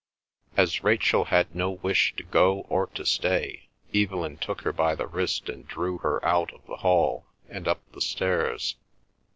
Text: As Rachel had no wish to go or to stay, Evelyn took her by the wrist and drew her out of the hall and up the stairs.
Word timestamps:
As 0.57 0.83
Rachel 0.83 1.25
had 1.25 1.53
no 1.53 1.69
wish 1.69 2.15
to 2.15 2.23
go 2.23 2.61
or 2.69 2.87
to 2.87 3.05
stay, 3.05 3.69
Evelyn 3.93 4.37
took 4.39 4.61
her 4.61 4.73
by 4.73 4.95
the 4.95 5.05
wrist 5.05 5.47
and 5.47 5.67
drew 5.67 5.99
her 5.99 6.25
out 6.25 6.51
of 6.55 6.65
the 6.65 6.77
hall 6.77 7.27
and 7.47 7.67
up 7.67 7.83
the 7.91 8.01
stairs. 8.01 8.77